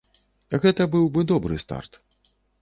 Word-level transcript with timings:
Гэта 0.63 0.87
быў 0.95 1.05
бы 1.17 1.25
добры 1.33 1.61
старт. 1.65 2.01